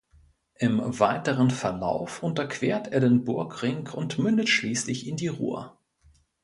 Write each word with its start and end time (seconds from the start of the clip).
Im 0.55 0.81
weiteren 0.99 1.51
Verlauf 1.51 2.23
unterquert 2.23 2.87
er 2.91 3.01
den 3.01 3.23
Burgring 3.23 3.87
und 3.89 4.17
mündet 4.17 4.49
schließlich 4.49 5.05
in 5.07 5.15
die 5.15 5.27
Rur. 5.27 5.77